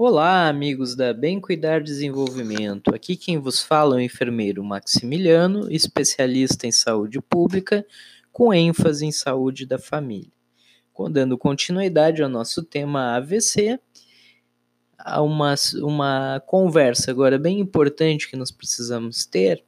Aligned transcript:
Olá, 0.00 0.48
amigos 0.48 0.94
da 0.94 1.12
Bem 1.12 1.40
Cuidar 1.40 1.82
Desenvolvimento. 1.82 2.94
Aqui 2.94 3.16
quem 3.16 3.36
vos 3.36 3.60
fala 3.60 3.96
é 3.96 3.98
o 3.98 4.00
enfermeiro 4.00 4.62
Maximiliano, 4.62 5.68
especialista 5.72 6.68
em 6.68 6.70
saúde 6.70 7.20
pública, 7.20 7.84
com 8.30 8.54
ênfase 8.54 9.04
em 9.04 9.10
saúde 9.10 9.66
da 9.66 9.76
família. 9.76 10.30
Dando 11.10 11.36
continuidade 11.36 12.22
ao 12.22 12.28
nosso 12.28 12.62
tema 12.62 13.16
AVC, 13.16 13.80
uma, 15.20 15.56
uma 15.82 16.40
conversa 16.46 17.10
agora 17.10 17.36
bem 17.36 17.58
importante 17.58 18.30
que 18.30 18.36
nós 18.36 18.52
precisamos 18.52 19.26
ter 19.26 19.64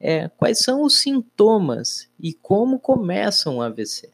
é 0.00 0.26
quais 0.26 0.60
são 0.60 0.84
os 0.84 1.00
sintomas 1.00 2.08
e 2.18 2.32
como 2.32 2.80
começam 2.80 3.58
o 3.58 3.62
AVC. 3.62 4.10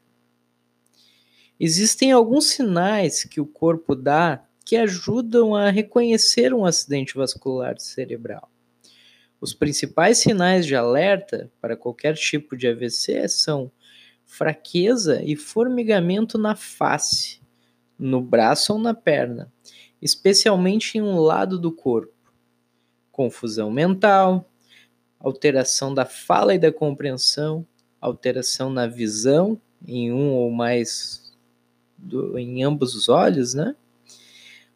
Existem 1.60 2.10
alguns 2.10 2.46
sinais 2.46 3.22
que 3.22 3.40
o 3.40 3.46
corpo 3.46 3.94
dá 3.94 4.44
que 4.64 4.76
ajudam 4.76 5.54
a 5.54 5.70
reconhecer 5.70 6.54
um 6.54 6.64
acidente 6.64 7.14
vascular 7.14 7.78
cerebral. 7.78 8.50
Os 9.40 9.52
principais 9.52 10.18
sinais 10.18 10.64
de 10.64 10.76
alerta 10.76 11.50
para 11.60 11.76
qualquer 11.76 12.14
tipo 12.14 12.56
de 12.56 12.68
AVC 12.68 13.28
são 13.28 13.72
fraqueza 14.24 15.22
e 15.22 15.34
formigamento 15.36 16.38
na 16.38 16.54
face, 16.54 17.40
no 17.98 18.20
braço 18.20 18.72
ou 18.72 18.78
na 18.78 18.94
perna, 18.94 19.52
especialmente 20.00 20.96
em 20.96 21.02
um 21.02 21.18
lado 21.18 21.58
do 21.58 21.72
corpo, 21.72 22.14
confusão 23.10 23.70
mental, 23.70 24.48
alteração 25.18 25.92
da 25.92 26.04
fala 26.04 26.54
e 26.54 26.58
da 26.58 26.72
compreensão, 26.72 27.66
alteração 28.00 28.70
na 28.70 28.86
visão 28.86 29.60
em 29.86 30.12
um 30.12 30.32
ou 30.32 30.50
mais 30.50 31.32
do, 31.98 32.38
em 32.38 32.62
ambos 32.62 32.94
os 32.94 33.08
olhos, 33.08 33.54
né? 33.54 33.74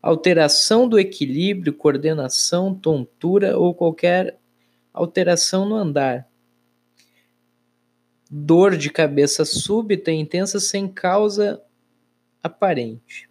Alteração 0.07 0.89
do 0.89 1.01
equilíbrio, 1.01 1.75
coordenação, 1.75 2.73
tontura 2.73 3.59
ou 3.59 3.75
qualquer 3.75 4.39
alteração 4.93 5.69
no 5.69 5.75
andar. 5.75 6.29
Dor 8.31 8.77
de 8.77 8.89
cabeça 8.89 9.45
súbita 9.45 10.13
e 10.13 10.15
intensa 10.15 10.61
sem 10.61 10.87
causa 10.87 11.61
aparente. 12.41 13.29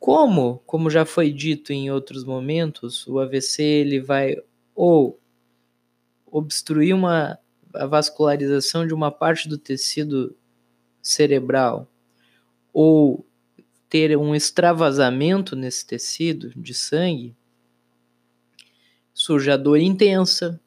Como, 0.00 0.60
como 0.66 0.90
já 0.90 1.04
foi 1.04 1.30
dito 1.30 1.72
em 1.72 1.88
outros 1.88 2.24
momentos, 2.24 3.06
o 3.06 3.20
AVC 3.20 3.62
ele 3.62 4.00
vai 4.00 4.36
ou 4.74 5.20
obstruir 6.26 6.92
uma 6.92 7.38
a 7.72 7.86
vascularização 7.86 8.84
de 8.84 8.92
uma 8.92 9.12
parte 9.12 9.48
do 9.48 9.56
tecido 9.56 10.36
cerebral 11.00 11.86
ou 12.72 13.24
ter 13.92 14.16
um 14.16 14.34
extravasamento 14.34 15.54
nesse 15.54 15.84
tecido 15.84 16.50
de 16.56 16.72
sangue, 16.72 17.36
surge 19.12 19.50
a 19.50 19.56
dor 19.58 19.78
intensa, 19.78 20.58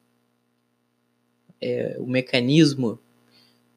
é, 1.60 1.96
o 1.98 2.06
mecanismo 2.06 3.00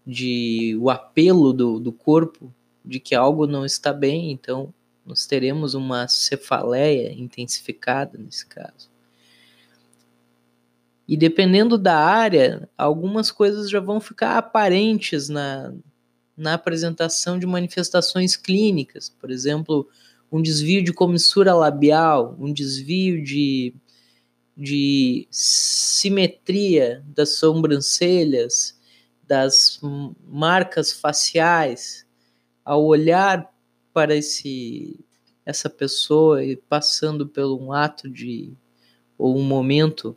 de 0.05 0.77
o 0.79 0.91
apelo 0.91 1.51
do, 1.51 1.79
do 1.79 1.91
corpo 1.91 2.53
de 2.85 2.99
que 2.99 3.15
algo 3.15 3.47
não 3.47 3.65
está 3.65 3.91
bem, 3.91 4.31
então 4.31 4.71
nós 5.03 5.25
teremos 5.25 5.73
uma 5.73 6.07
cefaleia 6.07 7.11
intensificada 7.11 8.19
nesse 8.19 8.45
caso. 8.45 8.87
E 11.07 11.17
dependendo 11.17 11.75
da 11.75 11.97
área, 11.97 12.69
algumas 12.77 13.31
coisas 13.31 13.67
já 13.67 13.79
vão 13.79 13.99
ficar 13.99 14.37
aparentes 14.37 15.27
na, 15.27 15.73
na 16.39 16.53
apresentação 16.53 17.37
de 17.37 17.45
manifestações 17.45 18.37
clínicas, 18.37 19.09
por 19.09 19.29
exemplo, 19.29 19.87
um 20.31 20.41
desvio 20.41 20.81
de 20.81 20.93
comissura 20.93 21.53
labial, 21.53 22.35
um 22.39 22.53
desvio 22.53 23.21
de, 23.21 23.73
de 24.55 25.27
simetria 25.29 27.03
das 27.07 27.35
sobrancelhas, 27.35 28.79
das 29.27 29.81
marcas 30.25 30.93
faciais, 30.93 32.05
ao 32.63 32.85
olhar 32.85 33.53
para 33.93 34.15
esse 34.15 34.97
essa 35.45 35.69
pessoa 35.69 36.43
e 36.43 36.55
passando 36.55 37.27
por 37.27 37.59
um 37.59 37.73
ato 37.73 38.07
de 38.07 38.53
ou 39.17 39.35
um 39.35 39.43
momento 39.43 40.15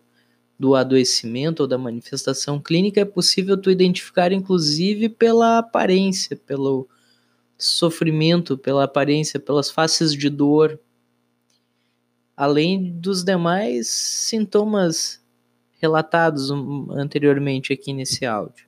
do 0.58 0.74
adoecimento 0.74 1.62
ou 1.62 1.66
da 1.66 1.76
manifestação 1.76 2.60
clínica 2.60 3.00
é 3.00 3.04
possível 3.04 3.56
tu 3.56 3.70
identificar 3.70 4.32
inclusive 4.32 5.08
pela 5.08 5.58
aparência, 5.58 6.36
pelo 6.36 6.88
sofrimento, 7.58 8.58
pela 8.58 8.84
aparência, 8.84 9.38
pelas 9.40 9.70
faces 9.70 10.12
de 10.12 10.28
dor, 10.28 10.78
além 12.36 12.92
dos 12.92 13.24
demais 13.24 13.88
sintomas 13.88 15.22
relatados 15.80 16.50
anteriormente 16.90 17.72
aqui 17.72 17.92
nesse 17.92 18.24
áudio. 18.24 18.66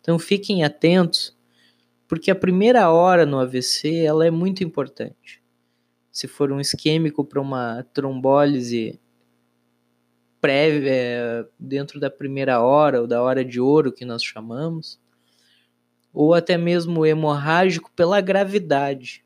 Então 0.00 0.18
fiquem 0.18 0.62
atentos 0.62 1.36
porque 2.06 2.30
a 2.30 2.34
primeira 2.34 2.90
hora 2.90 3.24
no 3.24 3.38
AVC 3.38 4.04
ela 4.04 4.26
é 4.26 4.30
muito 4.30 4.64
importante. 4.64 5.40
Se 6.10 6.26
for 6.26 6.50
um 6.50 6.60
isquêmico 6.60 7.24
para 7.24 7.40
uma 7.40 7.86
trombólise 7.94 8.98
prévia, 10.40 10.90
é, 10.92 11.46
dentro 11.58 12.00
da 12.00 12.10
primeira 12.10 12.60
hora 12.60 13.00
ou 13.00 13.06
da 13.06 13.22
hora 13.22 13.44
de 13.44 13.60
ouro 13.60 13.92
que 13.92 14.04
nós 14.04 14.22
chamamos, 14.24 15.00
ou 16.12 16.34
até 16.34 16.56
mesmo 16.56 17.06
hemorrágico 17.06 17.90
pela 17.94 18.20
gravidade. 18.20 19.24